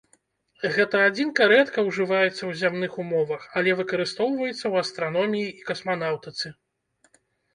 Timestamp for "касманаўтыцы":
5.67-6.47